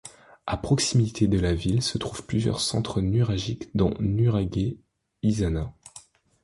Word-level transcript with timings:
À 0.47 0.57
proximité 0.57 1.27
de 1.27 1.39
la 1.39 1.53
ville 1.53 1.83
se 1.83 1.99
trouvent 1.99 2.25
plusieurs 2.25 2.59
centres 2.59 3.01
nuragiques 3.01 3.69
dont 3.75 3.93
Nuraghe 3.99 4.77
Izzana. 5.21 5.75